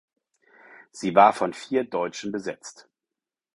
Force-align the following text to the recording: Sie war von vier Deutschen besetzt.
Sie 0.89 1.13
war 1.13 1.31
von 1.31 1.53
vier 1.53 1.83
Deutschen 1.83 2.31
besetzt. 2.31 2.89